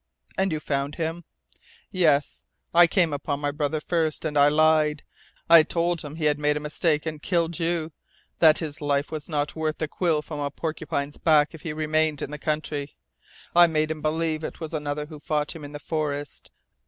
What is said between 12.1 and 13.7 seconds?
in the country. I